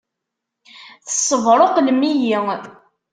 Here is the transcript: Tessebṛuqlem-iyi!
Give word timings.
Tessebṛuqlem-iyi! 1.05 2.37